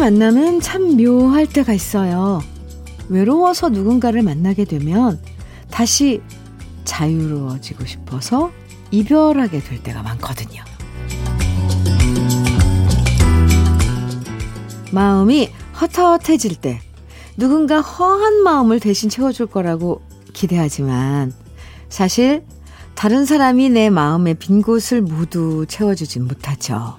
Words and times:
만남은 0.00 0.60
참 0.60 0.96
묘할 0.96 1.46
때가 1.46 1.74
있어요. 1.74 2.42
외로워서 3.10 3.68
누군가를 3.68 4.22
만나게 4.22 4.64
되면 4.64 5.20
다시 5.70 6.22
자유로워지고 6.84 7.84
싶어서 7.84 8.50
이별하게 8.90 9.60
될 9.60 9.82
때가 9.82 10.02
많거든요. 10.02 10.64
마음이 14.90 15.50
헛헛해질 15.78 16.56
때 16.56 16.80
누군가 17.36 17.82
허한 17.82 18.42
마음을 18.42 18.80
대신 18.80 19.10
채워줄 19.10 19.48
거라고 19.48 20.00
기대하지만 20.32 21.32
사실 21.90 22.42
다른 22.94 23.26
사람이 23.26 23.68
내 23.68 23.90
마음의 23.90 24.36
빈 24.36 24.62
곳을 24.62 25.02
모두 25.02 25.66
채워주진 25.68 26.26
못하죠. 26.26 26.96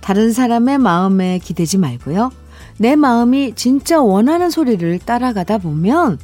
다른 0.00 0.32
사람의 0.32 0.78
마음에 0.78 1.38
기대지 1.38 1.78
말고요. 1.78 2.30
내 2.78 2.96
마음이 2.96 3.54
진짜 3.54 4.00
원하는 4.00 4.50
소리를 4.50 4.98
따라가다 5.00 5.58
보면 5.58 6.18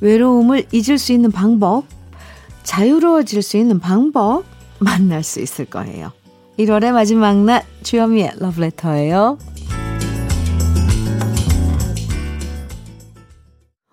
외로움을 0.00 0.66
잊을 0.72 0.98
수 0.98 1.12
있는 1.12 1.30
방법, 1.30 1.84
자유로워질 2.62 3.42
수 3.42 3.56
있는 3.56 3.78
방법 3.78 4.44
만날 4.78 5.22
수 5.22 5.40
있을 5.40 5.66
거예요. 5.66 6.12
1월의 6.58 6.92
마지막 6.92 7.36
날 7.36 7.64
주현미의 7.82 8.32
러브레터예요. 8.38 9.38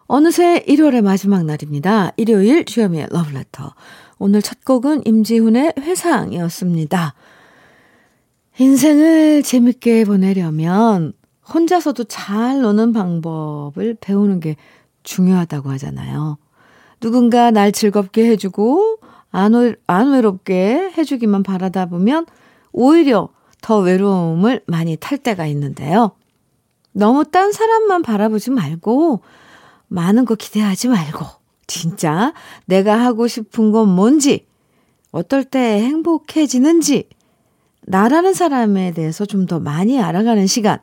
어느새 0.08 0.64
1월의 0.68 1.02
마지막 1.02 1.44
날입니다. 1.46 2.12
일요일 2.18 2.66
주현미의 2.66 3.08
러브레터. 3.12 3.74
오늘 4.20 4.42
첫 4.42 4.64
곡은 4.66 5.04
임지훈의 5.06 5.74
회상이었습니다. 5.80 7.14
인생을 8.60 9.44
재밌게 9.44 10.06
보내려면 10.06 11.14
혼자서도 11.54 12.06
잘 12.06 12.62
노는 12.62 12.92
방법을 12.92 13.98
배우는 14.02 14.40
게 14.40 14.56
중요하다고 15.04 15.70
하잖아요. 15.72 16.38
누군가 17.00 17.52
날 17.52 17.72
즐겁게 17.72 18.26
해주고 18.32 18.98
안, 19.30 19.54
외롭게 20.12 20.92
해주기만 20.98 21.44
바라다 21.44 21.86
보면 21.86 22.26
오히려 22.72 23.30
더 23.62 23.78
외로움을 23.78 24.64
많이 24.66 24.98
탈 24.98 25.20
때가 25.20 25.46
있는데요. 25.48 26.12
너무 26.94 27.26
딴 27.26 27.52
사람만 27.52 28.02
바라보지 28.02 28.50
말고 28.50 29.22
많은 29.88 30.26
거 30.26 30.34
기대하지 30.34 30.88
말고 30.88 31.26
진짜 31.68 32.34
내가 32.66 33.00
하고 33.00 33.28
싶은 33.28 33.72
건 33.72 33.90
뭔지 33.90 34.48
어떨 35.12 35.44
때 35.44 35.82
행복해지는지 35.84 37.08
나라는 37.88 38.34
사람에 38.34 38.92
대해서 38.92 39.26
좀 39.26 39.46
더 39.48 39.60
많이 39.60 40.02
알아가는 40.02 40.46
시간 40.48 40.80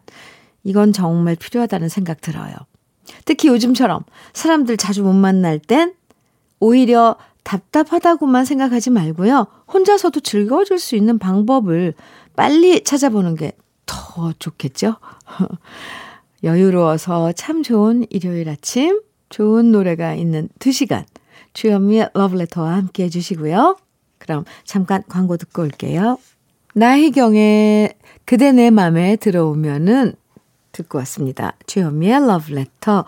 이건 0.63 0.93
정말 0.93 1.37
필요하다는 1.37 1.89
생각 1.89 2.21
들어요. 2.21 2.55
특히 3.27 3.49
요즘처럼 3.49 4.03
사람들 4.33 4.77
자주 4.77 5.03
못 5.03 5.13
만날 5.13 5.59
땐 5.59 5.95
오히려 6.61 7.17
답답하다고만 7.43 8.47
생각하지 8.47 8.91
말고요. 8.91 9.47
혼자서도 9.73 10.21
즐거워질 10.21 10.79
수 10.79 10.97
있는 10.97 11.19
방법을 11.19 11.95
빨리 12.35 12.83
찾아보는 12.83 13.37
게 13.37 13.53
더 13.87 14.33
좋겠죠? 14.39 14.97
여유로워서 16.43 17.33
참 17.33 17.63
좋은 17.63 18.07
일요일 18.11 18.49
아침, 18.49 19.01
좋은 19.29 19.73
노래가 19.73 20.15
있는 20.15 20.49
2시간, 20.59 21.05
주현미의 21.55 22.11
러브레터와 22.15 22.75
함께 22.75 23.05
해주시고요. 23.05 23.77
그럼 24.19 24.45
잠깐 24.65 25.03
광고 25.09 25.37
듣고 25.37 25.63
올게요. 25.63 26.19
나희경의 26.75 27.95
그대 28.25 28.53
내 28.53 28.71
맘에 28.71 29.17
들어오면은 29.17 30.15
듣고 30.73 30.99
왔습니다. 30.99 31.55
주현미의 31.67 32.27
러브레터 32.27 33.05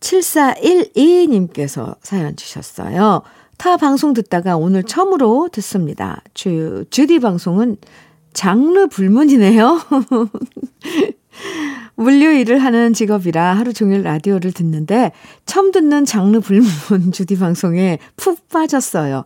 7412님께서 0.00 1.96
사연 2.00 2.36
주셨어요. 2.36 3.22
타 3.58 3.76
방송 3.76 4.14
듣다가 4.14 4.56
오늘 4.56 4.82
처음으로 4.82 5.50
듣습니다. 5.52 6.22
주, 6.32 6.86
주디 6.88 7.18
방송은 7.18 7.76
장르 8.32 8.86
불문이네요. 8.86 9.78
물류 11.96 12.32
일을 12.32 12.58
하는 12.58 12.94
직업이라 12.94 13.56
하루 13.56 13.74
종일 13.74 14.02
라디오를 14.02 14.52
듣는데 14.52 15.12
처음 15.44 15.70
듣는 15.70 16.06
장르 16.06 16.40
불문 16.40 16.70
주디 17.12 17.38
방송에 17.38 17.98
푹 18.16 18.48
빠졌어요. 18.48 19.24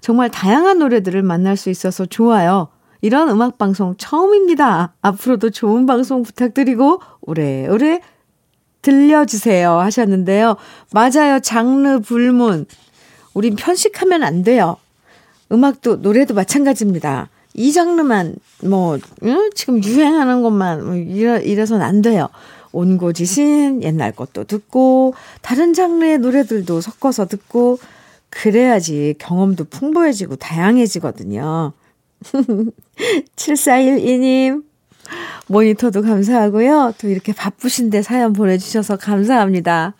정말 0.00 0.30
다양한 0.30 0.78
노래들을 0.78 1.20
만날 1.22 1.56
수 1.56 1.68
있어서 1.68 2.06
좋아요. 2.06 2.68
이런 3.02 3.28
음악 3.28 3.58
방송 3.58 3.94
처음입니다. 3.98 4.94
앞으로도 5.02 5.50
좋은 5.50 5.86
방송 5.86 6.22
부탁드리고 6.22 7.00
오래오래 7.20 8.00
들려주세요 8.80 9.72
하셨는데요. 9.72 10.56
맞아요. 10.92 11.40
장르 11.40 11.98
불문. 11.98 12.66
우린 13.34 13.56
편식하면 13.56 14.22
안 14.22 14.42
돼요. 14.42 14.76
음악도 15.50 15.96
노래도 15.96 16.32
마찬가지입니다. 16.34 17.28
이 17.54 17.72
장르만 17.72 18.36
뭐 18.64 18.98
응? 19.24 19.50
지금 19.54 19.82
유행하는 19.82 20.42
것만 20.42 20.84
뭐 20.84 20.94
이래 20.94 21.42
이래선 21.42 21.82
안 21.82 22.02
돼요. 22.02 22.28
온고지신 22.70 23.82
옛날 23.82 24.12
것도 24.12 24.44
듣고 24.44 25.14
다른 25.42 25.74
장르의 25.74 26.18
노래들도 26.18 26.80
섞어서 26.80 27.26
듣고 27.26 27.78
그래야지 28.30 29.16
경험도 29.18 29.64
풍부해지고 29.64 30.36
다양해지거든요. 30.36 31.72
7412님 33.36 34.64
모니터도 35.48 36.02
감사하고요. 36.02 36.94
또 36.98 37.08
이렇게 37.08 37.32
바쁘신데 37.32 38.02
사연 38.02 38.32
보내주셔서 38.32 38.96
감사합니다. 38.96 39.94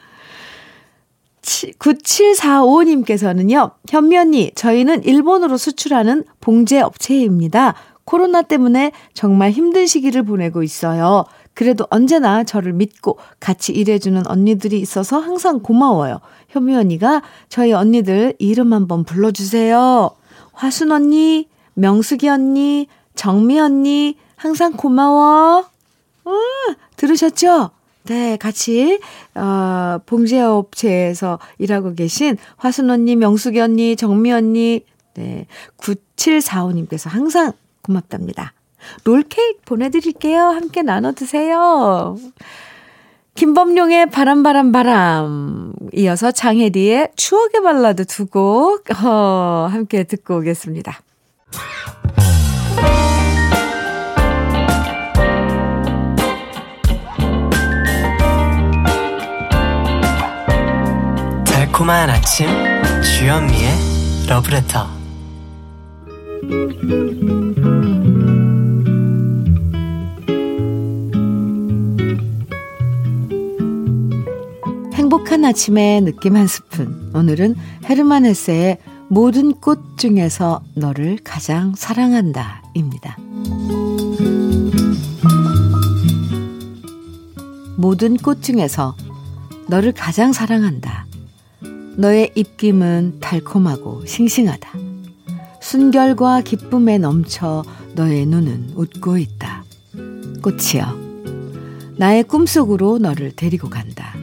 9745님께서는요, 1.43 3.73
현미 3.89 4.17
언니, 4.17 4.53
저희는 4.55 5.05
일본으로 5.05 5.57
수출하는 5.57 6.25
봉제 6.41 6.81
업체입니다. 6.81 7.75
코로나 8.05 8.43
때문에 8.43 8.93
정말 9.13 9.51
힘든 9.51 9.87
시기를 9.87 10.23
보내고 10.23 10.63
있어요. 10.63 11.25
그래도 11.55 11.87
언제나 11.91 12.45
저를 12.45 12.73
믿고 12.73 13.19
같이 13.39 13.73
일해주는 13.73 14.27
언니들이 14.27 14.81
있어서 14.81 15.19
항상 15.19 15.61
고마워요. 15.61 16.21
현미 16.49 16.75
언니가 16.75 17.23
저희 17.49 17.73
언니들 17.73 18.35
이름 18.39 18.73
한번 18.73 19.05
불러주세요. 19.05 20.11
화순 20.53 20.93
언니, 20.93 21.49
명숙이 21.75 22.29
언니, 22.29 22.87
정미 23.15 23.59
언니, 23.59 24.17
항상 24.37 24.73
고마워. 24.73 25.67
음, 26.27 26.75
들으셨죠? 26.97 27.71
네, 28.05 28.37
같이, 28.37 29.01
어, 29.35 29.99
봉제업체에서 30.07 31.39
일하고 31.59 31.95
계신 31.95 32.37
화순 32.57 32.91
언니, 32.91 33.17
명숙이 33.17 33.61
언니, 33.61 33.97
정미 33.97 34.33
언니, 34.33 34.85
네, 35.15 35.47
9745님께서 35.79 37.09
항상 37.09 37.53
고맙답니다. 37.83 38.55
롤케이크 39.05 39.61
보내드릴게요. 39.65 40.41
함께 40.41 40.83
나눠 40.83 41.13
드세요. 41.13 42.17
김범룡의 43.35 44.11
바람바람 44.11 44.73
바람 44.73 45.73
이어서 45.95 46.33
장혜리의 46.33 47.13
추억의 47.17 47.63
발라드 47.63 48.05
두곡 48.05 48.85
어, 49.05 49.69
함께 49.71 50.05
듣고 50.05 50.39
오겠습니다. 50.39 51.01
달콤한 61.45 62.11
아침 62.11 62.47
주현미의 63.03 63.71
러브레터. 64.29 65.03
행복한 74.95 75.45
아침의 75.45 76.03
느낌 76.03 76.37
한 76.37 76.47
스푼. 76.47 77.11
오늘은 77.15 77.57
헤르만 77.89 78.27
헤세의 78.27 78.79
모든 79.13 79.53
꽃 79.53 79.99
중에서 79.99 80.63
너를 80.75 81.19
가장 81.23 81.75
사랑한다 81.77 82.63
입니다. 82.73 83.19
모든 87.77 88.17
꽃 88.17 88.43
중에서 88.43 88.97
너를 89.69 89.93
가장 89.93 90.33
사랑한다. 90.33 91.05
너의 91.99 92.33
입김은 92.35 93.19
달콤하고 93.21 94.07
싱싱하다. 94.07 94.71
순결과 95.61 96.41
기쁨에 96.41 96.97
넘쳐 96.97 97.65
너의 97.95 98.25
눈은 98.25 98.73
웃고 98.77 99.19
있다. 99.19 99.65
꽃이여, 100.43 100.87
나의 101.99 102.25
꿈속으로 102.25 102.97
너를 102.97 103.33
데리고 103.37 103.69
간다. 103.69 104.15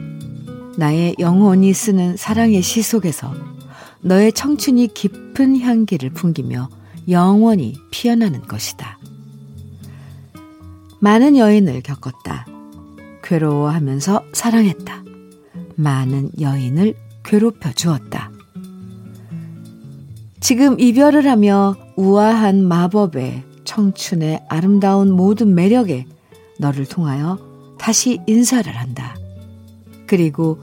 나의 0.76 1.14
영혼이 1.20 1.72
쓰는 1.74 2.16
사랑의 2.16 2.60
시 2.60 2.82
속에서 2.82 3.32
너의 4.02 4.32
청춘이 4.32 4.88
깊은 4.88 5.60
향기를 5.60 6.10
풍기며 6.10 6.68
영원히 7.08 7.74
피어나는 7.90 8.42
것이다. 8.42 8.98
많은 11.00 11.36
여인을 11.36 11.82
겪었다. 11.82 12.46
괴로워하면서 13.22 14.24
사랑했다. 14.32 15.04
많은 15.76 16.30
여인을 16.40 16.94
괴롭혀 17.24 17.72
주었다. 17.72 18.30
지금 20.40 20.80
이별을 20.80 21.26
하며 21.26 21.76
우아한 21.96 22.66
마법에 22.66 23.44
청춘의 23.64 24.44
아름다운 24.48 25.10
모든 25.10 25.54
매력에 25.54 26.06
너를 26.58 26.86
통하여 26.86 27.38
다시 27.78 28.20
인사를 28.26 28.70
한다. 28.74 29.14
그리고 30.06 30.58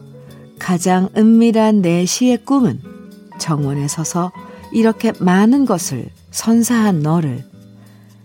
가장 0.59 1.09
은밀한 1.15 1.81
내 1.81 2.05
시의 2.05 2.43
꿈은 2.43 2.96
정원에 3.37 3.87
서서 3.87 4.31
이렇게 4.71 5.13
많은 5.19 5.65
것을 5.65 6.09
선사한 6.31 7.01
너를 7.01 7.45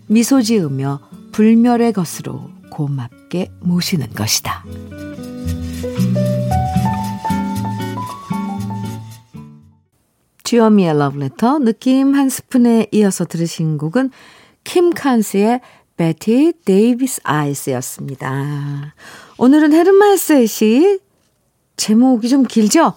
미소 0.07 0.41
지으며 0.41 0.99
불멸의 1.31 1.93
것으로 1.93 2.49
고맙게 2.69 3.51
모시는 3.61 4.09
것이다. 4.13 4.63
주여미의 10.43 10.97
러브레터 10.97 11.59
느낌 11.59 12.13
한 12.13 12.29
스푼에 12.29 12.87
이어서 12.91 13.25
들으신 13.25 13.77
곡은 13.77 14.11
킴 14.63 14.91
칸스의 14.91 15.61
Bette 15.97 16.53
Davis 16.65 17.21
Eyes였습니다. 17.23 18.93
오늘은 19.37 19.73
헤르만 19.73 20.15
헤세의 20.15 20.47
시 20.47 20.99
제목이 21.75 22.29
좀 22.29 22.43
길죠? 22.43 22.93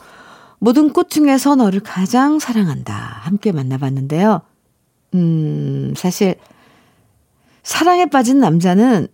모든 0.58 0.92
꽃 0.92 1.10
중에서 1.10 1.56
너를 1.56 1.80
가장 1.80 2.38
사랑한다. 2.38 2.94
함께 2.94 3.52
만나봤는데요. 3.52 4.40
음, 5.14 5.94
사실 5.96 6.36
사랑에 7.62 8.06
빠진 8.06 8.40
남자는 8.40 9.08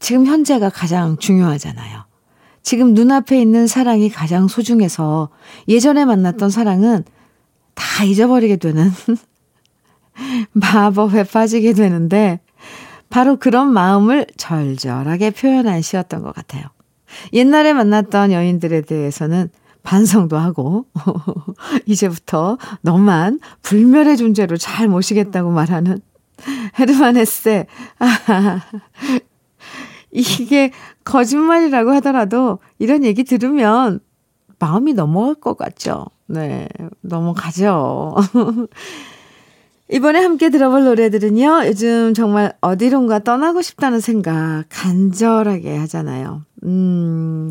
지금 0.00 0.26
현재가 0.26 0.70
가장 0.70 1.16
중요하잖아요. 1.18 2.04
지금 2.62 2.94
눈앞에 2.94 3.40
있는 3.40 3.66
사랑이 3.66 4.10
가장 4.10 4.48
소중해서 4.48 5.30
예전에 5.68 6.04
만났던 6.04 6.50
사랑은 6.50 7.04
다 7.74 8.04
잊어버리게 8.04 8.56
되는 8.56 8.90
마법에 10.52 11.24
빠지게 11.24 11.72
되는데 11.72 12.40
바로 13.08 13.36
그런 13.36 13.72
마음을 13.72 14.26
절절하게 14.36 15.30
표현한 15.30 15.82
시였던 15.82 16.22
것 16.22 16.34
같아요. 16.34 16.64
옛날에 17.32 17.72
만났던 17.72 18.32
여인들에 18.32 18.82
대해서는 18.82 19.50
반성도 19.82 20.36
하고 20.36 20.86
이제부터 21.86 22.58
너만 22.82 23.40
불멸의 23.62 24.16
존재로 24.16 24.56
잘 24.56 24.88
모시겠다고 24.88 25.50
말하는 25.50 26.00
헤르만 26.78 27.16
헤세 27.16 27.66
아, 27.98 28.60
이게 30.10 30.72
거짓말이라고 31.04 31.90
하더라도 31.92 32.58
이런 32.78 33.04
얘기 33.04 33.24
들으면 33.24 34.00
마음이 34.58 34.92
넘어갈 34.92 35.34
것 35.34 35.56
같죠. 35.56 36.06
네, 36.26 36.68
넘어가죠. 37.00 38.16
이번에 39.92 40.20
함께 40.20 40.50
들어볼 40.50 40.84
노래들은요, 40.84 41.62
요즘 41.66 42.14
정말 42.14 42.52
어디론가 42.60 43.20
떠나고 43.20 43.60
싶다는 43.60 43.98
생각 43.98 44.64
간절하게 44.68 45.76
하잖아요. 45.78 46.44
음, 46.62 47.50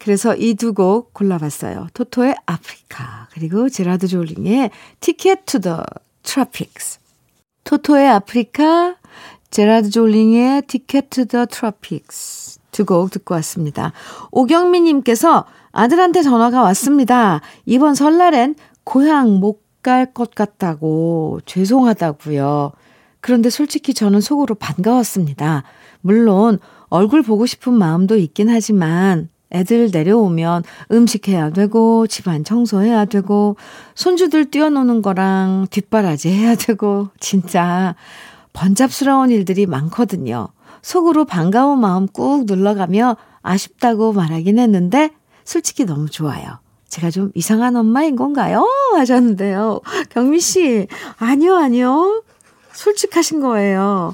그래서 0.00 0.34
이 0.34 0.54
두 0.54 0.72
곡 0.72 1.12
골라봤어요. 1.14 1.88
토토의 1.94 2.34
아프리카, 2.46 3.28
그리고 3.32 3.68
제라드 3.68 4.08
졸링의 4.08 4.70
Ticket 5.00 5.44
to 5.46 5.60
the 5.60 5.84
Tropics. 6.22 6.98
토토의 7.64 8.08
Africa, 8.08 8.96
제라드 9.50 9.90
졸링의 9.90 10.62
Ticket 10.66 11.10
to 11.10 11.26
the 11.26 11.46
Tropics. 11.46 12.58
두 12.72 12.84
곡 12.84 13.10
듣고 13.10 13.34
왔습니다. 13.34 13.92
오경미님께서 14.30 15.44
아들한테 15.72 16.22
전화가 16.22 16.62
왔습니다. 16.62 17.40
이번 17.66 17.94
설날엔 17.94 18.54
고향 18.84 19.38
못 19.38 19.60
갈 19.82 20.12
것 20.12 20.34
같다고 20.34 21.40
죄송하다고요. 21.46 22.72
그런데 23.22 23.48
솔직히 23.48 23.94
저는 23.94 24.20
속으로 24.20 24.54
반가웠습니다. 24.56 25.62
물론 26.02 26.58
얼굴 26.90 27.22
보고 27.22 27.46
싶은 27.46 27.72
마음도 27.72 28.18
있긴 28.18 28.50
하지만 28.50 29.29
애들 29.52 29.90
내려오면 29.92 30.62
음식 30.92 31.28
해야 31.28 31.50
되고 31.50 32.06
집안 32.06 32.44
청소해야 32.44 33.04
되고 33.06 33.56
손주들 33.94 34.50
뛰어노는 34.50 35.02
거랑 35.02 35.66
뒷바라지 35.70 36.30
해야 36.30 36.54
되고 36.54 37.08
진짜 37.18 37.94
번잡스러운 38.52 39.30
일들이 39.30 39.66
많거든요. 39.66 40.48
속으로 40.82 41.24
반가운 41.24 41.80
마음 41.80 42.06
꾹 42.06 42.44
눌러가며 42.46 43.16
아쉽다고 43.42 44.12
말하긴 44.12 44.58
했는데 44.58 45.10
솔직히 45.44 45.84
너무 45.84 46.08
좋아요. 46.08 46.58
제가 46.88 47.10
좀 47.10 47.30
이상한 47.34 47.76
엄마인 47.76 48.16
건가요? 48.16 48.66
하셨는데요. 48.94 49.80
경미 50.10 50.40
씨, 50.40 50.88
아니요, 51.18 51.56
아니요. 51.56 52.22
솔직하신 52.72 53.40
거예요. 53.40 54.12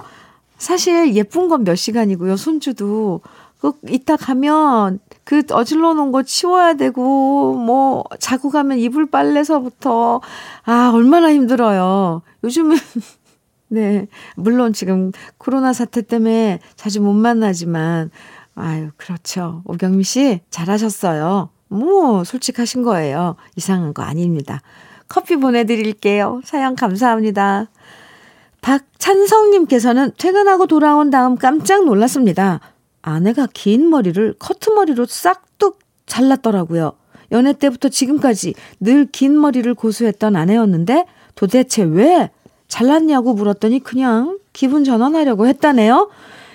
사실 0.58 1.14
예쁜 1.14 1.48
건 1.48 1.64
몇 1.64 1.74
시간이고요. 1.76 2.36
손주도. 2.36 3.20
그, 3.60 3.72
이따 3.88 4.16
가면 4.16 4.98
그 5.26 5.42
어질러 5.50 5.92
놓은 5.94 6.12
거 6.12 6.22
치워야 6.22 6.74
되고, 6.74 7.52
뭐, 7.54 8.04
자고 8.20 8.48
가면 8.48 8.78
이불 8.78 9.06
빨래서부터, 9.06 10.20
아, 10.62 10.92
얼마나 10.94 11.32
힘들어요. 11.32 12.22
요즘은, 12.44 12.76
네. 13.66 14.06
물론 14.36 14.72
지금 14.72 15.10
코로나 15.36 15.72
사태 15.72 16.02
때문에 16.02 16.60
자주 16.76 17.02
못 17.02 17.12
만나지만, 17.12 18.12
아유, 18.54 18.90
그렇죠. 18.96 19.62
오경미 19.64 20.04
씨, 20.04 20.42
잘하셨어요. 20.50 21.50
뭐, 21.66 22.22
솔직하신 22.22 22.84
거예요. 22.84 23.34
이상한 23.56 23.94
거 23.94 24.04
아닙니다. 24.04 24.60
커피 25.08 25.34
보내드릴게요. 25.34 26.40
사연 26.44 26.76
감사합니다. 26.76 27.66
박찬성님께서는 28.60 30.12
퇴근하고 30.18 30.68
돌아온 30.68 31.10
다음 31.10 31.36
깜짝 31.36 31.84
놀랐습니다. 31.84 32.60
아내가 33.06 33.46
긴 33.54 33.88
머리를 33.88 34.34
커트머리로 34.38 35.06
싹둑 35.06 35.78
잘랐더라고요. 36.06 36.92
연애 37.32 37.52
때부터 37.52 37.88
지금까지 37.88 38.54
늘 38.80 39.06
긴 39.12 39.38
머리를 39.40 39.72
고수했던 39.74 40.34
아내였는데 40.34 41.06
도대체 41.36 41.84
왜 41.84 42.30
잘랐냐고 42.66 43.32
물었더니 43.32 43.78
그냥 43.80 44.38
기분 44.52 44.82
전환하려고 44.82 45.46
했다네요. 45.46 46.10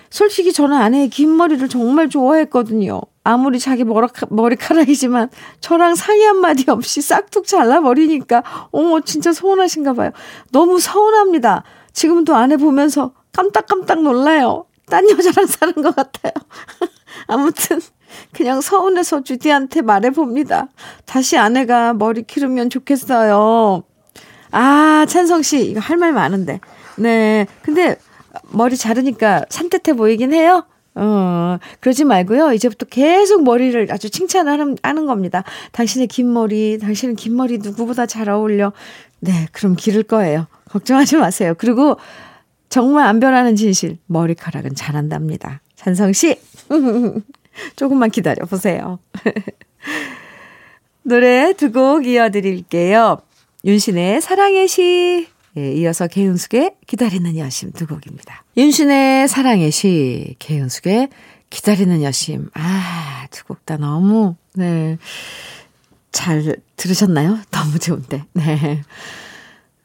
솔직히 0.09 0.51
저는 0.51 0.75
아내의 0.75 1.09
긴 1.09 1.37
머리를 1.37 1.67
정말 1.69 2.09
좋아했거든요. 2.09 2.99
아무리 3.23 3.57
자기 3.57 3.85
머리카, 3.85 4.25
머리카락이지만 4.29 5.29
저랑 5.61 5.95
상의 5.95 6.25
한마디 6.25 6.69
없이 6.69 7.01
싹둑 7.01 7.47
잘라버리니까 7.47 8.43
어머 8.71 8.99
진짜 8.99 9.31
서운하신가 9.31 9.93
봐요. 9.93 10.11
너무 10.51 10.81
서운합니다. 10.81 11.63
지금도 11.93 12.35
아내 12.35 12.57
보면서 12.57 13.13
깜딱깜딱 13.31 14.01
놀라요. 14.01 14.65
딴 14.91 15.09
여자랑 15.09 15.47
사는 15.47 15.73
것 15.73 15.95
같아요. 15.95 16.33
아무튼 17.27 17.79
그냥 18.33 18.59
서운해서 18.61 19.23
주디한테 19.23 19.81
말해봅니다. 19.81 20.67
다시 21.05 21.37
아내가 21.37 21.93
머리 21.93 22.23
기르면 22.23 22.69
좋겠어요. 22.69 23.83
아 24.51 25.05
찬성 25.07 25.41
씨 25.41 25.65
이거 25.65 25.79
할 25.79 25.97
말 25.97 26.11
많은데. 26.11 26.59
네 26.97 27.47
근데 27.61 27.95
머리 28.51 28.75
자르니까 28.75 29.45
산뜻해 29.49 29.93
보이긴 29.93 30.33
해요. 30.33 30.65
어, 30.93 31.57
그러지 31.79 32.03
말고요. 32.03 32.51
이제부터 32.51 32.85
계속 32.85 33.43
머리를 33.45 33.87
아주 33.91 34.09
칭찬하는 34.09 34.75
하는 34.83 35.05
겁니다. 35.05 35.45
당신의 35.71 36.07
긴 36.07 36.33
머리, 36.33 36.79
당신은 36.79 37.15
긴 37.15 37.37
머리 37.37 37.59
누구보다 37.59 38.05
잘 38.05 38.27
어울려. 38.29 38.73
네, 39.21 39.47
그럼 39.53 39.77
기를 39.77 40.03
거예요. 40.03 40.47
걱정하지 40.69 41.15
마세요. 41.15 41.53
그리고 41.57 41.95
정말 42.71 43.05
안 43.05 43.19
변하는 43.19 43.55
진실, 43.55 43.97
머리카락은 44.07 44.73
잘한답니다. 44.75 45.61
찬성 45.75 46.13
씨, 46.13 46.39
조금만 47.75 48.09
기다려 48.09 48.45
보세요. 48.45 48.97
노래 51.03 51.53
두 51.53 51.71
곡 51.71 52.05
이어드릴게요. 52.05 53.17
윤신의 53.65 54.21
사랑의 54.21 54.67
시, 54.67 55.27
예, 55.57 55.73
이어서 55.73 56.07
개은숙의 56.07 56.75
기다리는 56.87 57.37
여심 57.37 57.73
두 57.73 57.85
곡입니다. 57.87 58.43
윤신의 58.57 59.27
사랑의 59.27 59.69
시, 59.71 60.35
개은숙의 60.39 61.09
기다리는 61.49 62.01
여심. 62.01 62.49
아, 62.53 63.27
두 63.31 63.43
곡 63.45 63.65
다 63.65 63.75
너무, 63.77 64.35
네. 64.55 64.97
잘 66.13 66.55
들으셨나요? 66.77 67.39
너무 67.51 67.79
좋은데. 67.79 68.23
네. 68.33 68.81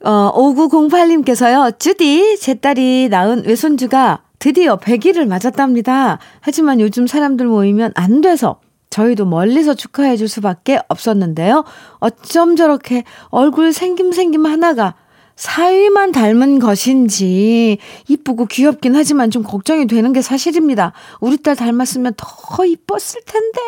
어, 0.05 0.33
5908님께서요, 0.35 1.79
주디, 1.79 2.39
제 2.39 2.55
딸이 2.55 3.09
낳은 3.11 3.45
외손주가 3.47 4.23
드디어 4.39 4.77
100일을 4.77 5.27
맞았답니다. 5.27 6.19
하지만 6.41 6.81
요즘 6.81 7.07
사람들 7.07 7.47
모이면 7.47 7.93
안 7.95 8.21
돼서 8.21 8.61
저희도 8.91 9.27
멀리서 9.27 9.75
축하해 9.75 10.17
줄 10.17 10.29
수밖에 10.29 10.79
없었는데요. 10.89 11.65
어쩜 11.99 12.57
저렇게 12.57 13.05
얼굴 13.31 13.73
생김생김 13.73 14.47
하나가 14.47 14.95
사위만 15.37 16.13
닮은 16.13 16.59
것인지 16.59 17.79
이쁘고 18.09 18.47
귀엽긴 18.47 18.97
하지만 18.97 19.31
좀 19.31 19.43
걱정이 19.43 19.87
되는 19.87 20.13
게 20.13 20.23
사실입니다. 20.23 20.93
우리 21.21 21.37
딸 21.37 21.55
닮았으면 21.55 22.15
더 22.17 22.65
이뻤을 22.65 23.21
텐데. 23.27 23.61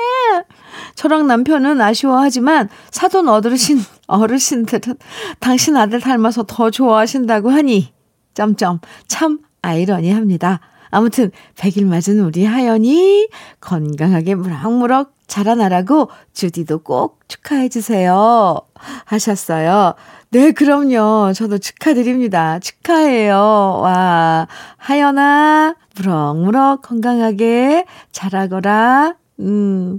저랑 0.94 1.26
남편은 1.26 1.80
아쉬워하지만 1.80 2.70
사돈 2.90 3.28
어르신 3.28 3.80
어르신들은 4.08 4.96
당신 5.40 5.76
아들 5.76 6.00
닮아서 6.00 6.44
더 6.44 6.70
좋아하신다고 6.70 7.50
하니 7.50 7.92
점점 8.32 8.80
참 9.06 9.40
아이러니합니다. 9.60 10.60
아무튼 10.90 11.30
100일 11.56 11.84
맞은 11.84 12.20
우리 12.20 12.46
하연이 12.46 13.28
건강하게 13.60 14.36
무럭무럭 14.36 15.12
자라나라고 15.26 16.08
주디도 16.32 16.78
꼭 16.78 17.20
축하해 17.28 17.68
주세요. 17.68 18.58
하셨어요. 19.04 19.94
네, 20.30 20.52
그럼요. 20.52 21.32
저도 21.34 21.56
축하드립니다. 21.56 22.58
축하해요. 22.58 23.80
와, 23.82 24.46
하연아, 24.76 25.74
무럭무럭 25.96 26.82
건강하게 26.82 27.86
자라거라. 28.12 29.14
음, 29.40 29.96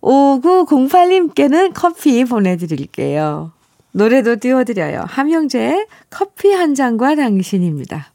5908님께는 0.00 1.72
커피 1.72 2.24
보내드릴게요. 2.24 3.52
노래도 3.92 4.36
띄워드려요. 4.36 5.04
함영재 5.06 5.86
커피 6.10 6.52
한 6.52 6.74
잔과 6.74 7.14
당신입니다. 7.14 8.13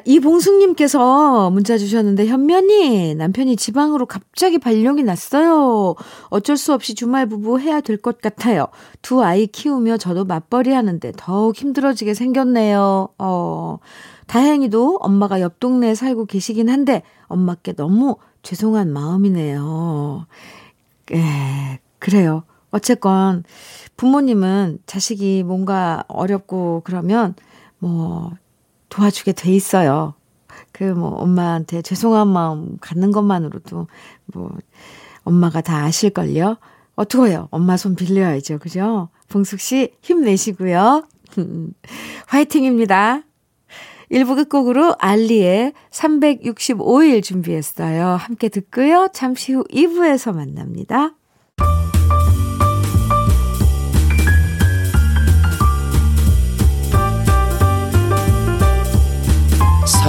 아, 0.00 0.02
이봉숙님께서 0.06 1.50
문자 1.50 1.76
주셨는데, 1.76 2.26
현면이 2.26 3.14
남편이 3.16 3.56
지방으로 3.56 4.06
갑자기 4.06 4.58
발령이 4.58 5.02
났어요. 5.02 5.94
어쩔 6.30 6.56
수 6.56 6.72
없이 6.72 6.94
주말 6.94 7.26
부부 7.28 7.60
해야 7.60 7.80
될 7.82 8.00
것 8.00 8.20
같아요. 8.22 8.68
두 9.02 9.22
아이 9.22 9.46
키우며 9.46 9.98
저도 9.98 10.24
맞벌이 10.24 10.72
하는데 10.72 11.12
더욱 11.16 11.54
힘들어지게 11.54 12.14
생겼네요. 12.14 13.08
어, 13.18 13.78
다행히도 14.26 14.98
엄마가 15.02 15.40
옆 15.42 15.60
동네에 15.60 15.94
살고 15.94 16.24
계시긴 16.26 16.70
한데, 16.70 17.02
엄마께 17.26 17.74
너무 17.74 18.16
죄송한 18.42 18.90
마음이네요. 18.92 20.26
예, 21.12 21.78
그래요. 21.98 22.44
어쨌건, 22.70 23.44
부모님은 23.98 24.78
자식이 24.86 25.42
뭔가 25.42 26.04
어렵고 26.08 26.82
그러면, 26.84 27.34
뭐, 27.78 28.30
도와주게 28.90 29.32
돼 29.32 29.52
있어요. 29.52 30.14
그 30.72 30.84
뭐 30.84 31.10
엄마한테 31.10 31.82
죄송한 31.82 32.28
마음 32.28 32.76
갖는 32.80 33.12
것만으로도 33.12 33.86
뭐 34.34 34.58
엄마가 35.24 35.60
다 35.60 35.84
아실걸요. 35.84 36.56
어떡해요? 36.96 37.48
엄마 37.50 37.76
손 37.76 37.94
빌려야죠. 37.96 38.58
그죠? 38.58 39.08
봉숙 39.28 39.60
씨 39.60 39.94
힘내시고요. 40.02 41.04
화이팅입니다. 42.26 43.22
1부 44.10 44.34
끝곡으로 44.36 44.96
알리의 44.98 45.72
365일 45.90 47.22
준비했어요. 47.22 48.06
함께 48.08 48.48
듣고요. 48.48 49.08
잠시 49.12 49.52
후 49.52 49.64
2부에서 49.64 50.34
만납니다. 50.34 51.14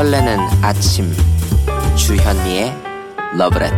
설레는 0.01 0.35
아침 0.63 1.05
주현미의 1.95 2.73
러브레터 3.37 3.77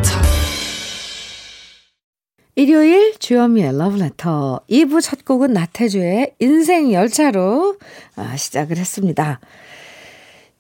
일요일 2.56 3.20
주현미의 3.20 3.77
러브레터 3.77 4.62
2부 4.70 5.01
첫 5.01 5.25
곡은 5.25 5.51
나태주의 5.51 6.34
인생 6.39 6.94
열차로 6.94 7.75
아, 8.15 8.38
시작을 8.38 8.77
했습니다. 8.77 9.42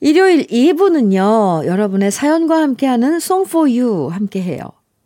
일요일 0.01 0.47
2부는요. 0.47 1.65
여러분의 1.65 2.11
사연과 2.11 2.61
함께하는 2.61 3.21
You 3.53 4.09
함께해요. 4.09 4.63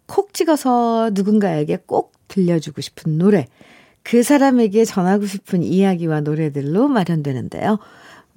콕 0.08 0.34
찍어서 0.34 1.12
누군가에게 1.14 1.78
꼭 1.86 2.14
들려주고 2.30 2.82
싶은 2.82 3.20
노래 3.20 3.46
그 4.02 4.24
사람에게 4.24 4.86
전하고 4.86 5.28
싶은 5.28 5.62
이야기와 5.62 6.22
노래들로 6.22 6.88
마련되는데요. 6.88 7.78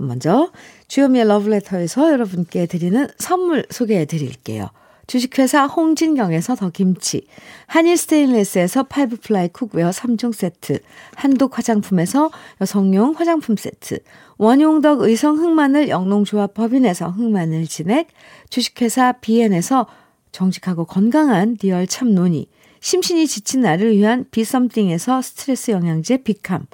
먼저 0.07 0.51
주요미의 0.89 1.27
러브레터에서 1.27 2.13
여러분께 2.13 2.67
드리는 2.67 3.09
선물 3.19 3.67
소개해 3.71 4.07
드릴게요. 4.07 4.69
주식회사 5.11 5.67
홍진경에서 5.67 6.55
더김치, 6.55 7.27
한일 7.67 7.97
스테인레스에서 7.97 8.85
five 8.85 9.17
ply 9.17 9.49
cookware 9.49 9.91
3종 9.91 10.33
세트, 10.33 10.79
한독 11.17 11.59
화장품에서 11.59 12.31
여성용 12.61 13.15
화장품 13.17 13.57
세트, 13.57 13.99
원용덕 14.39 15.01
의성 15.01 15.39
흑마늘 15.39 15.89
영농조합 15.89 16.55
법인에서 16.55 17.09
흑마늘 17.11 17.67
진액, 17.67 18.07
주식회사 18.51 19.15
비엔에서 19.21 19.87
정직하고 20.31 20.85
건강한 20.85 21.57
real 21.61 21.89
참논이, 21.89 22.49
심신이 22.79 23.27
지친 23.27 23.63
나를 23.63 23.97
위한 23.97 24.27
비썸띵에서 24.31 25.23
스트레스 25.23 25.73
영양제 25.73 26.19
비캄, 26.19 26.67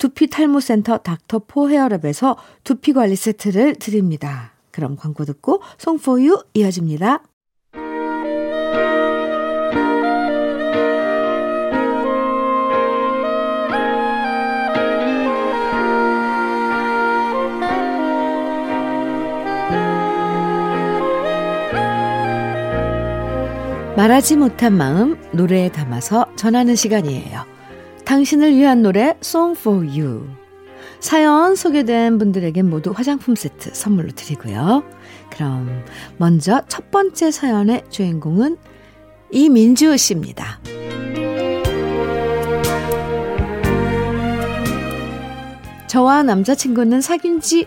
두피 0.00 0.28
탈모 0.30 0.60
센터 0.60 0.96
닥터 0.96 1.40
포 1.46 1.68
헤어랩에서 1.68 2.36
두피 2.64 2.94
관리 2.94 3.16
세트를 3.16 3.74
드립니다. 3.74 4.54
그럼 4.70 4.96
광고 4.96 5.26
듣고 5.26 5.60
Song 5.76 6.02
for 6.02 6.22
You 6.22 6.42
이어집니다. 6.54 7.22
말하지 23.98 24.36
못한 24.36 24.78
마음 24.78 25.18
노래에 25.32 25.70
담아서 25.70 26.24
전하는 26.36 26.74
시간이에요. 26.74 27.59
당신을 28.10 28.56
위한 28.56 28.82
노래 28.82 29.14
Song 29.22 29.56
for 29.56 29.86
You. 29.86 30.28
사연 30.98 31.54
소개된 31.54 32.18
분들에게 32.18 32.60
모두 32.62 32.90
화장품 32.90 33.36
세트 33.36 33.70
선물로 33.72 34.08
드리고요. 34.16 34.82
그럼 35.30 35.84
먼저 36.16 36.60
첫 36.66 36.90
번째 36.90 37.30
사연의 37.30 37.84
주인공은 37.88 38.56
이민주 39.30 39.96
씨입니다. 39.96 40.58
저와 45.86 46.24
남자친구는 46.24 47.02
사귄 47.02 47.40
지 47.40 47.64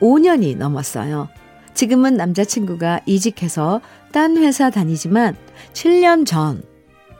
5년이 0.00 0.56
넘었어요. 0.56 1.28
지금은 1.74 2.14
남자친구가 2.14 3.00
이직해서 3.04 3.82
딴 4.12 4.38
회사 4.38 4.70
다니지만 4.70 5.36
7년 5.74 6.24
전 6.24 6.62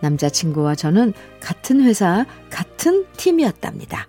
남자친구와 0.04 0.74
저는 0.74 1.14
같은 1.40 1.80
회사, 1.82 2.26
같은 2.50 3.06
팀이었답니다. 3.16 4.06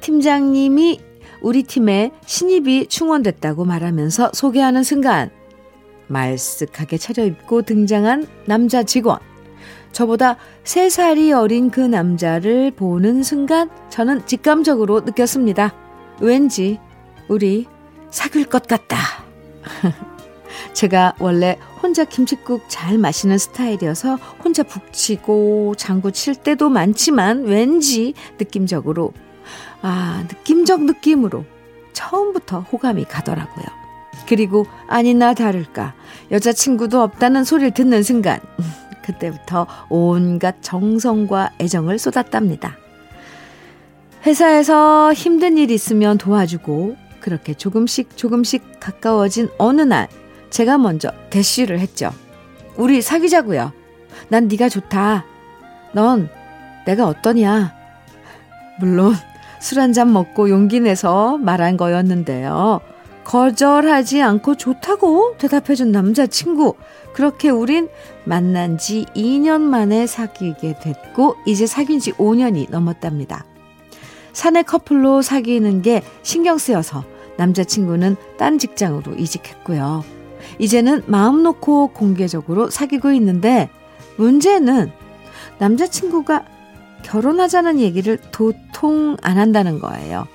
팀장님이 0.00 1.00
우리 1.40 1.62
팀에 1.62 2.10
신입이 2.26 2.88
충원됐다고 2.88 3.64
말하면서 3.64 4.30
소개하는 4.34 4.82
순간, 4.82 5.30
말쓱하게 6.10 7.00
차려입고 7.00 7.62
등장한 7.62 8.26
남자 8.46 8.82
직원. 8.82 9.18
저보다 9.92 10.36
3살이 10.64 11.38
어린 11.38 11.70
그 11.70 11.80
남자를 11.80 12.72
보는 12.72 13.22
순간 13.22 13.70
저는 13.90 14.26
직감적으로 14.26 15.00
느꼈습니다. 15.00 15.72
왠지 16.20 16.80
우리 17.28 17.66
사귈 18.10 18.46
것 18.46 18.66
같다. 18.66 18.96
제가 20.72 21.14
원래 21.18 21.58
혼자 21.82 22.04
김치국 22.04 22.64
잘 22.68 22.98
마시는 22.98 23.38
스타일이어서 23.38 24.16
혼자 24.42 24.62
북치고 24.62 25.74
장구 25.76 26.12
칠 26.12 26.34
때도 26.34 26.68
많지만 26.68 27.44
왠지 27.44 28.14
느낌적으로, 28.38 29.12
아, 29.82 30.24
느낌적 30.28 30.84
느낌으로 30.84 31.44
처음부터 31.92 32.60
호감이 32.60 33.04
가더라고요. 33.04 33.64
그리고 34.26 34.66
아니나 34.88 35.34
다를까 35.34 35.94
여자친구도 36.30 37.00
없다는 37.02 37.44
소리를 37.44 37.72
듣는 37.72 38.02
순간 38.02 38.40
그때부터 39.04 39.66
온갖 39.90 40.56
정성과 40.62 41.52
애정을 41.60 41.98
쏟았답니다. 41.98 42.78
회사에서 44.24 45.12
힘든 45.12 45.58
일 45.58 45.70
있으면 45.70 46.16
도와주고 46.16 46.96
그렇게 47.20 47.52
조금씩 47.52 48.16
조금씩 48.16 48.80
가까워진 48.80 49.50
어느 49.58 49.82
날 49.82 50.08
제가 50.54 50.78
먼저 50.78 51.10
대쉬를 51.30 51.80
했죠. 51.80 52.12
우리 52.76 53.02
사귀자고요. 53.02 53.72
난 54.28 54.46
네가 54.46 54.68
좋다. 54.68 55.24
넌 55.92 56.28
내가 56.86 57.08
어떠냐? 57.08 57.74
물론 58.78 59.14
술 59.60 59.80
한 59.80 59.92
잔 59.92 60.12
먹고 60.12 60.50
용기 60.50 60.78
내서 60.78 61.38
말한 61.38 61.76
거였는데요. 61.76 62.80
거절하지 63.24 64.22
않고 64.22 64.54
좋다고 64.54 65.38
대답해준 65.38 65.90
남자친구. 65.90 66.76
그렇게 67.14 67.50
우린 67.50 67.88
만난 68.22 68.78
지 68.78 69.06
2년 69.16 69.60
만에 69.60 70.06
사귀게 70.06 70.76
됐고, 70.80 71.34
이제 71.46 71.66
사귄 71.66 71.98
지 71.98 72.12
5년이 72.12 72.70
넘었답니다. 72.70 73.44
사내 74.32 74.62
커플로 74.62 75.20
사귀는 75.22 75.82
게 75.82 76.02
신경 76.22 76.58
쓰여서 76.58 77.02
남자친구는 77.38 78.14
딴 78.38 78.58
직장으로 78.58 79.14
이직했고요. 79.14 80.13
이제는 80.58 81.02
마음 81.06 81.42
놓고 81.42 81.88
공개적으로 81.88 82.70
사귀고 82.70 83.12
있는데 83.12 83.68
문제는 84.16 84.90
남자친구가 85.58 86.44
결혼하자는 87.02 87.80
얘기를 87.80 88.18
도통 88.32 89.16
안 89.22 89.38
한다는 89.38 89.78
거예요. 89.78 90.26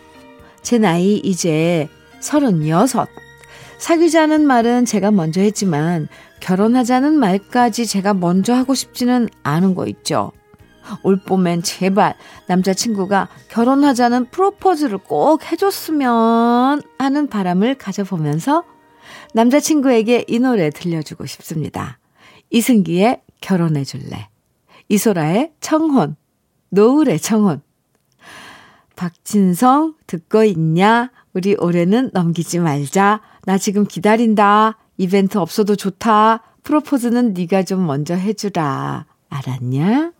제 0.61 0.77
나이 0.77 1.17
이제 1.17 1.87
36. 2.19 3.07
사귀자는 3.79 4.45
말은 4.45 4.85
제가 4.85 5.09
먼저 5.11 5.41
했지만 5.41 6.07
결혼하자는 6.41 7.13
말까지 7.13 7.85
제가 7.85 8.13
먼저 8.13 8.53
하고 8.53 8.75
싶지는 8.75 9.29
않은 9.43 9.73
거 9.73 9.87
있죠. 9.87 10.31
올 11.03 11.17
봄엔 11.17 11.63
제발 11.63 12.15
남자친구가 12.47 13.29
결혼하자는 13.49 14.25
프로포즈를 14.31 14.97
꼭 14.97 15.51
해줬으면 15.51 16.81
하는 16.97 17.27
바람을 17.27 17.75
가져보면서 17.75 18.63
남자친구에게 19.33 20.25
이 20.27 20.39
노래 20.39 20.69
들려주고 20.69 21.25
싶습니다. 21.25 21.99
이승기의 22.49 23.21
결혼해줄래. 23.41 24.29
이소라의 24.89 25.53
청혼. 25.59 26.15
노을의 26.69 27.19
청혼. 27.19 27.61
박진성 28.95 29.95
듣고 30.07 30.43
있냐? 30.43 31.11
우리 31.33 31.55
올해는 31.57 32.11
넘기지 32.13 32.59
말자. 32.59 33.21
나 33.45 33.57
지금 33.57 33.85
기다린다. 33.85 34.77
이벤트 34.97 35.37
없어도 35.37 35.75
좋다. 35.75 36.43
프로포즈는 36.63 37.33
네가 37.33 37.63
좀 37.63 37.85
먼저 37.85 38.15
해주라. 38.15 39.05
알았냐? 39.29 40.11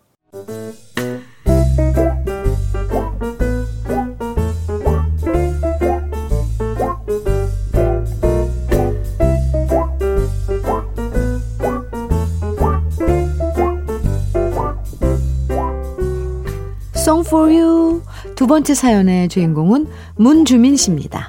Song 17.09 17.27
for 17.27 17.51
You 17.51 18.03
두 18.35 18.45
번째 18.45 18.75
사연의 18.75 19.29
주인공은 19.29 19.87
문주민 20.15 20.75
씨입니다. 20.75 21.27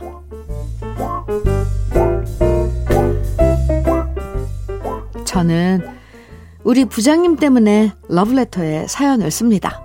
저는 5.25 5.81
우리 6.65 6.85
부장님 6.85 7.37
때문에 7.37 7.93
러브레터에 8.09 8.89
사연을 8.89 9.31
씁니다. 9.31 9.81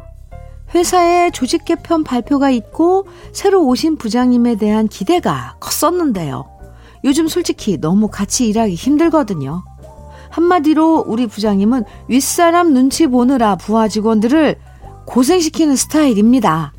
회사에 0.73 1.31
조직 1.31 1.63
개편 1.63 2.03
발표가 2.03 2.49
있고 2.49 3.07
새로 3.31 3.65
오신 3.65 3.95
부장님에 3.95 4.57
대한 4.57 4.89
기대가 4.89 5.55
컸었는데요. 5.61 6.43
요즘 7.05 7.29
솔직히 7.29 7.79
너무 7.79 8.09
같이 8.09 8.49
일하기 8.49 8.75
힘들거든요. 8.75 9.63
한마디로 10.29 11.05
우리 11.07 11.25
부장님은 11.25 11.85
윗사람 12.09 12.73
눈치 12.73 13.07
보느라 13.07 13.55
부하 13.55 13.87
직원들을 13.87 14.57
고생시키는 15.05 15.75
스타일입니다. 15.75 16.73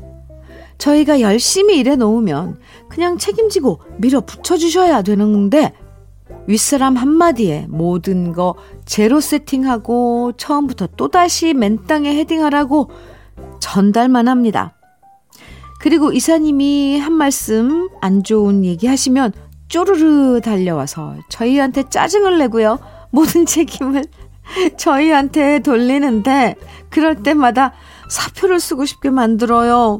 저희가 0.77 1.21
열심히 1.21 1.77
일해 1.77 1.95
놓으면 1.95 2.59
그냥 2.89 3.17
책임지고 3.17 3.81
밀어붙여 3.97 4.57
주셔야 4.57 5.01
되는데 5.01 5.73
윗사람 6.47 6.95
한마디에 6.95 7.65
모든 7.69 8.31
거 8.31 8.55
제로 8.85 9.19
세팅하고 9.19 10.33
처음부터 10.37 10.87
또다시 10.97 11.53
맨땅에 11.53 12.15
헤딩하라고 12.15 12.89
전달만 13.59 14.27
합니다. 14.27 14.73
그리고 15.79 16.11
이사님이 16.11 16.99
한 16.99 17.13
말씀 17.13 17.89
안 18.01 18.23
좋은 18.23 18.65
얘기 18.65 18.87
하시면 18.87 19.31
쪼르르 19.67 20.41
달려와서 20.41 21.15
저희한테 21.29 21.89
짜증을 21.89 22.37
내고요. 22.39 22.79
모든 23.11 23.45
책임을 23.45 24.05
저희한테 24.77 25.59
돌리는데 25.59 26.55
그럴 26.89 27.21
때마다 27.21 27.73
사표를 28.09 28.59
쓰고 28.59 28.85
싶게 28.85 29.09
만들어요. 29.09 29.99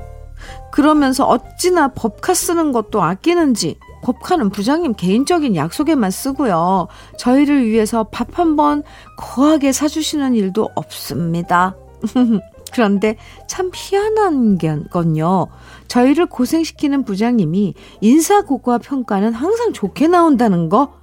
그러면서 0.71 1.25
어찌나 1.25 1.89
법카 1.89 2.33
쓰는 2.33 2.71
것도 2.71 3.01
아끼는지 3.01 3.77
법카는 4.03 4.51
부장님 4.51 4.93
개인적인 4.93 5.55
약속에만 5.55 6.11
쓰고요. 6.11 6.87
저희를 7.17 7.65
위해서 7.65 8.03
밥 8.05 8.37
한 8.37 8.55
번 8.55 8.83
거하게 9.17 9.71
사주시는 9.71 10.35
일도 10.35 10.69
없습니다. 10.75 11.75
그런데 12.71 13.17
참 13.47 13.71
희한한 13.73 14.59
건요. 14.91 15.47
저희를 15.87 16.27
고생시키는 16.27 17.03
부장님이 17.05 17.73
인사고과 18.01 18.77
평가는 18.77 19.33
항상 19.33 19.73
좋게 19.73 20.07
나온다는 20.07 20.69
거. 20.69 20.93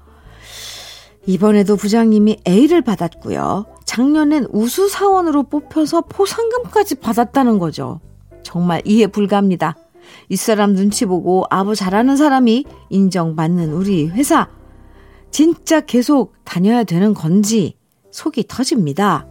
이번에도 1.26 1.76
부장님이 1.76 2.38
A를 2.46 2.82
받았고요. 2.82 3.64
작년엔 3.85 4.47
우수사원으로 4.51 5.44
뽑혀서 5.44 6.03
포상금까지 6.03 6.97
받았다는 6.97 7.59
거죠. 7.59 8.01
정말 8.42 8.83
이해 8.85 9.07
불가합니다. 9.07 9.77
이 10.29 10.37
사람 10.37 10.75
눈치 10.75 11.07
보고 11.07 11.44
아부 11.51 11.75
잘하는 11.75 12.16
사람이 12.16 12.64
인정받는 12.90 13.73
우리 13.73 14.07
회사. 14.09 14.49
진짜 15.31 15.81
계속 15.81 16.35
다녀야 16.44 16.85
되는 16.85 17.14
건지 17.14 17.77
속이 18.11 18.44
터집니다. 18.49 19.27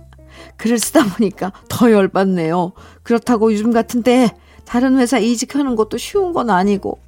글을 0.57 0.79
쓰다 0.79 1.05
보니까 1.05 1.53
더 1.69 1.91
열받네요. 1.91 2.73
그렇다고 3.03 3.53
요즘 3.53 3.71
같은 3.71 4.03
때 4.03 4.35
다른 4.65 4.97
회사 4.97 5.19
이직하는 5.19 5.75
것도 5.75 5.97
쉬운 5.97 6.33
건 6.33 6.49
아니고 6.49 6.99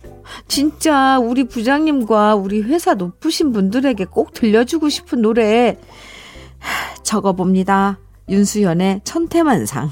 진짜 0.48 1.20
우리 1.20 1.44
부장님과 1.46 2.36
우리 2.36 2.62
회사 2.62 2.94
높으신 2.94 3.52
분들에게 3.52 4.06
꼭 4.06 4.34
들려주고 4.34 4.90
싶은 4.90 5.22
노래 5.22 5.78
적어봅니다. 7.04 8.00
윤수연의 8.30 9.02
천태만상 9.04 9.92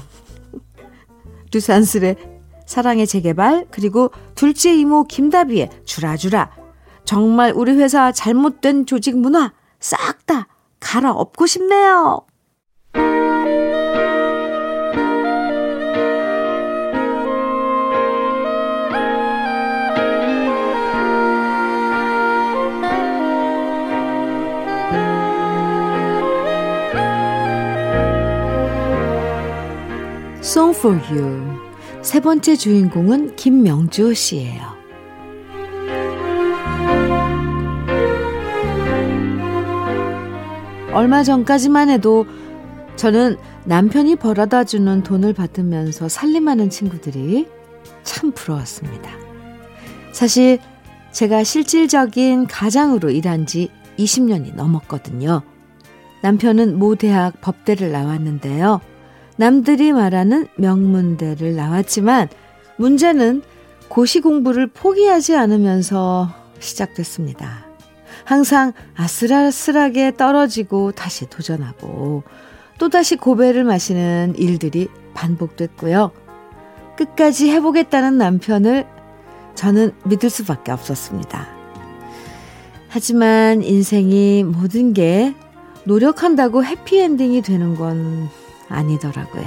류산슬의 1.52 2.16
사랑의 2.66 3.06
재개발 3.06 3.66
그리고 3.70 4.10
둘째 4.34 4.74
이모 4.74 5.04
김다비의 5.04 5.70
주라주라 5.84 6.50
정말 7.04 7.52
우리 7.54 7.72
회사 7.72 8.10
잘못된 8.10 8.86
조직 8.86 9.16
문화 9.18 9.52
싹 9.78 10.26
다 10.26 10.48
갈아엎고 10.80 11.46
싶네요. 11.46 12.26
Song 30.54 30.78
for 30.78 31.00
You. 31.10 31.58
세 32.00 32.20
번째 32.20 32.54
주인공은 32.54 33.34
김명주 33.34 34.14
씨예요. 34.14 34.62
얼마 40.92 41.24
전까지만 41.24 41.90
해도 41.90 42.24
저는 42.94 43.36
남편이 43.64 44.14
벌어다 44.14 44.62
주는 44.62 45.02
돈을 45.02 45.32
받으면서 45.32 46.08
살림하는 46.08 46.70
친구들이 46.70 47.48
참 48.04 48.30
부러웠습니다. 48.30 49.10
사실 50.12 50.60
제가 51.10 51.42
실질적인 51.42 52.46
가장으로 52.46 53.10
일한 53.10 53.46
지 53.46 53.70
20년이 53.98 54.54
넘었거든요. 54.54 55.42
남편은 56.22 56.78
모 56.78 56.94
대학 56.94 57.40
법대를 57.40 57.90
나왔는데요. 57.90 58.80
남들이 59.36 59.92
말하는 59.92 60.46
명문대를 60.56 61.56
나왔지만 61.56 62.28
문제는 62.76 63.42
고시 63.88 64.20
공부를 64.20 64.66
포기하지 64.68 65.36
않으면서 65.36 66.28
시작됐습니다. 66.58 67.66
항상 68.24 68.72
아슬아슬하게 68.96 70.16
떨어지고 70.16 70.92
다시 70.92 71.28
도전하고 71.28 72.22
또다시 72.78 73.16
고배를 73.16 73.64
마시는 73.64 74.34
일들이 74.36 74.88
반복됐고요. 75.14 76.10
끝까지 76.96 77.50
해보겠다는 77.50 78.18
남편을 78.18 78.86
저는 79.54 79.92
믿을 80.04 80.30
수밖에 80.30 80.72
없었습니다. 80.72 81.46
하지만 82.88 83.62
인생이 83.62 84.44
모든 84.44 84.92
게 84.92 85.34
노력한다고 85.84 86.64
해피엔딩이 86.64 87.42
되는 87.42 87.74
건 87.74 88.28
아니더라고요. 88.68 89.44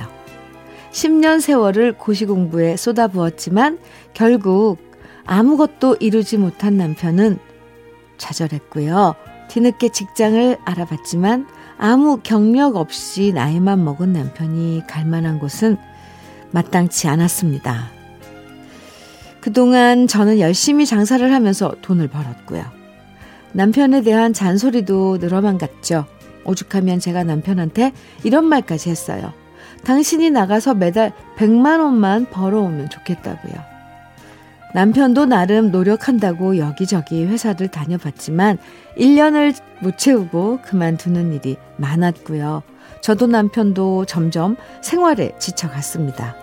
10년 0.91 1.41
세월을 1.41 1.93
고시공부에 1.93 2.77
쏟아부었지만 2.77 3.79
결국 4.13 4.77
아무것도 5.25 5.97
이루지 5.99 6.37
못한 6.37 6.77
남편은 6.77 7.37
좌절했고요. 8.17 9.15
뒤늦게 9.49 9.89
직장을 9.89 10.57
알아봤지만 10.65 11.47
아무 11.77 12.19
경력 12.23 12.75
없이 12.75 13.31
나이만 13.33 13.83
먹은 13.83 14.13
남편이 14.13 14.83
갈 14.87 15.05
만한 15.05 15.39
곳은 15.39 15.77
마땅치 16.51 17.07
않았습니다. 17.07 17.89
그동안 19.41 20.07
저는 20.07 20.39
열심히 20.39 20.85
장사를 20.85 21.31
하면서 21.31 21.73
돈을 21.81 22.07
벌었고요. 22.07 22.65
남편에 23.53 24.01
대한 24.01 24.33
잔소리도 24.33 25.17
늘어만 25.19 25.57
갔죠. 25.57 26.05
오죽하면 26.47 26.99
제가 26.99 27.23
남편한테 27.23 27.91
이런 28.23 28.45
말까지 28.45 28.89
했어요. 28.89 29.33
당신이 29.83 30.31
나가서 30.31 30.73
매달 30.73 31.13
100만 31.37 31.79
원만 31.79 32.25
벌어오면 32.25 32.89
좋겠다고요. 32.89 33.53
남편도 34.73 35.25
나름 35.25 35.71
노력한다고 35.71 36.57
여기저기 36.57 37.25
회사를 37.25 37.69
다녀봤지만 37.69 38.57
1년을 38.97 39.55
못 39.81 39.97
채우고 39.97 40.59
그만두는 40.63 41.33
일이 41.33 41.57
많았고요. 41.77 42.63
저도 43.01 43.27
남편도 43.27 44.05
점점 44.05 44.57
생활에 44.81 45.33
지쳐갔습니다. 45.39 46.35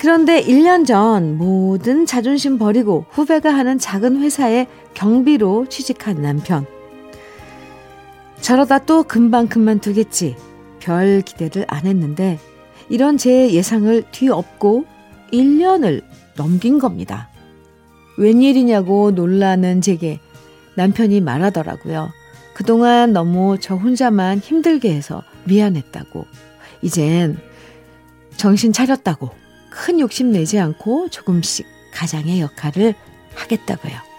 그런데 0.00 0.42
1년 0.42 0.86
전 0.86 1.38
모든 1.38 2.04
자존심 2.06 2.58
버리고 2.58 3.06
후배가 3.10 3.52
하는 3.52 3.78
작은 3.78 4.20
회사에 4.20 4.66
경비로 4.92 5.66
취직한 5.68 6.20
남편. 6.20 6.66
저러다 8.44 8.80
또 8.80 9.04
금방 9.04 9.48
그만두겠지. 9.48 10.36
별 10.78 11.22
기대를 11.22 11.64
안 11.66 11.86
했는데 11.86 12.38
이런 12.90 13.16
제 13.16 13.50
예상을 13.50 14.02
뒤엎고 14.12 14.84
1년을 15.32 16.04
넘긴 16.36 16.78
겁니다. 16.78 17.30
웬일이냐고 18.18 19.12
놀라는 19.12 19.80
제게 19.80 20.20
남편이 20.76 21.22
말하더라고요. 21.22 22.10
그동안 22.52 23.14
너무 23.14 23.56
저 23.58 23.76
혼자만 23.76 24.40
힘들게 24.40 24.94
해서 24.94 25.22
미안했다고. 25.44 26.26
이젠 26.82 27.38
정신 28.36 28.74
차렸다고. 28.74 29.30
큰 29.70 30.00
욕심 30.00 30.32
내지 30.32 30.58
않고 30.58 31.08
조금씩 31.08 31.64
가장의 31.94 32.42
역할을 32.42 32.94
하겠다고요. 33.34 34.13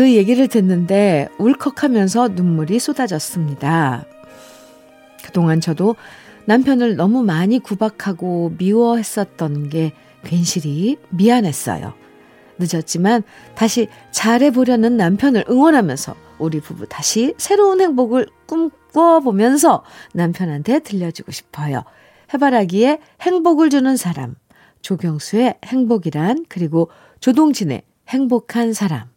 그 0.00 0.14
얘기를 0.14 0.48
듣는데 0.48 1.28
울컥하면서 1.36 2.28
눈물이 2.28 2.78
쏟아졌습니다. 2.78 4.06
그동안 5.22 5.60
저도 5.60 5.94
남편을 6.46 6.96
너무 6.96 7.22
많이 7.22 7.58
구박하고 7.58 8.54
미워했었던 8.56 9.68
게 9.68 9.92
괜시리 10.24 10.96
미안했어요. 11.10 11.92
늦었지만 12.58 13.24
다시 13.54 13.88
잘해보려는 14.10 14.96
남편을 14.96 15.44
응원하면서 15.50 16.16
우리 16.38 16.60
부부 16.60 16.88
다시 16.88 17.34
새로운 17.36 17.82
행복을 17.82 18.26
꿈꿔보면서 18.46 19.84
남편한테 20.14 20.78
들려주고 20.78 21.30
싶어요. 21.30 21.84
해바라기에 22.32 23.00
행복을 23.20 23.68
주는 23.68 23.98
사람, 23.98 24.34
조경수의 24.80 25.58
행복이란, 25.62 26.46
그리고 26.48 26.88
조동진의 27.20 27.82
행복한 28.08 28.72
사람. 28.72 29.10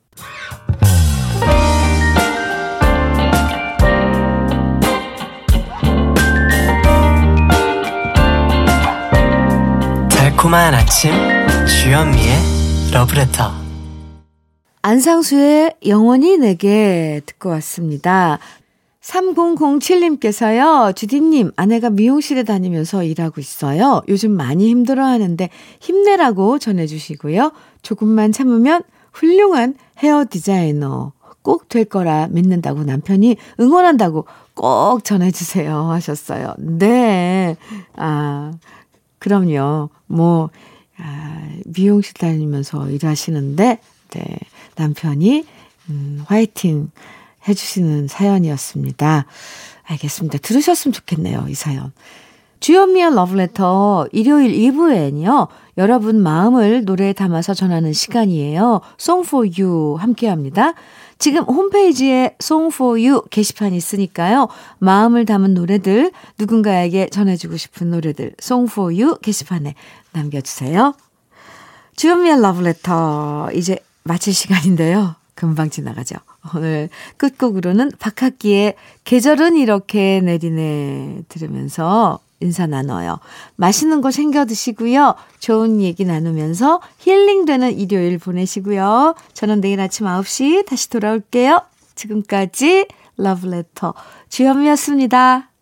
달콤한 10.10 10.74
아침 10.74 11.12
주현미의 11.68 12.36
러브레터 12.94 13.52
안상수의 14.82 15.76
영원히 15.88 16.38
내게 16.38 17.22
듣고 17.26 17.50
왔습니다. 17.50 18.40
3007님께서요, 19.02 20.96
주디님, 20.96 21.52
아내가 21.56 21.90
미용실에 21.90 22.44
다니면서 22.44 23.04
일하고 23.04 23.40
있어요. 23.42 24.02
요즘 24.08 24.32
많이 24.32 24.70
힘들어 24.70 25.06
하는데 25.06 25.50
힘내라고 25.80 26.60
전해주시고요. 26.60 27.52
조금만 27.82 28.32
참으면 28.32 28.84
훌륭한 29.14 29.76
헤어 30.00 30.26
디자이너 30.30 31.14
꼭 31.42 31.68
될 31.70 31.86
거라 31.86 32.28
믿는다고 32.28 32.84
남편이 32.84 33.36
응원한다고 33.60 34.26
꼭 34.54 35.04
전해주세요 35.04 35.90
하셨어요. 35.92 36.54
네. 36.58 37.56
아, 37.96 38.52
그럼요. 39.20 39.90
뭐, 40.06 40.50
아, 40.98 41.50
미용실 41.66 42.14
다니면서 42.14 42.90
일하시는데, 42.90 43.80
네. 44.12 44.38
남편이, 44.76 45.46
음, 45.90 46.24
화이팅 46.28 46.92
해주시는 47.48 48.08
사연이었습니다. 48.08 49.26
알겠습니다. 49.84 50.38
들으셨으면 50.38 50.94
좋겠네요, 50.94 51.48
이 51.50 51.56
사연. 51.56 51.92
주연미의 52.64 53.14
러브레터 53.14 54.08
일요일 54.14 54.54
2부엔요. 54.54 55.50
여러분 55.78 56.24
마음을 56.24 56.86
노래에 56.86 57.12
담아서 57.12 57.54
전하는 57.54 57.92
시간이에요. 57.92 58.80
Song 58.98 59.28
for 59.28 59.50
You 59.60 59.96
함께 59.96 60.30
합니다. 60.30 60.74
지금 61.20 61.44
홈페이지에 61.44 62.38
Song 62.42 62.74
for 62.74 62.98
You 62.98 63.24
게시판이 63.30 63.76
있으니까요. 63.76 64.48
마음을 64.80 65.26
담은 65.26 65.54
노래들, 65.54 66.14
누군가에게 66.40 67.10
전해주고 67.10 67.58
싶은 67.58 67.92
노래들 67.92 68.36
Song 68.42 68.72
for 68.72 68.94
You 68.98 69.18
게시판에 69.22 69.76
남겨주세요. 70.14 70.94
주연미의 71.98 72.42
러브레터 72.42 73.50
이제 73.56 73.80
마칠 74.04 74.34
시간인데요. 74.34 75.16
금방 75.36 75.70
지나가죠. 75.70 76.16
오늘 76.56 76.88
끝곡으로는 77.18 77.92
박학기의 78.00 78.76
계절은 79.04 79.58
이렇게 79.58 80.22
내리네 80.22 81.24
들으면서 81.28 82.20
인사 82.44 82.68
나눠요. 82.68 83.20
맛있는 83.56 84.02
거 84.02 84.12
챙겨 84.12 84.46
드시고요. 84.46 85.16
좋은 85.40 85.82
얘기 85.82 86.06
나누면서 86.06 86.82
힐링되는 87.00 87.78
일요일 87.80 88.20
보내시고요. 88.20 89.16
저는 89.34 89.62
내일 89.62 89.80
아침 89.80 90.06
9시 90.06 90.66
다시 90.66 90.90
돌아올게요. 90.90 91.62
지금까지 91.96 92.88
러브레터 93.18 93.94
주현미였습니다. 94.30 95.53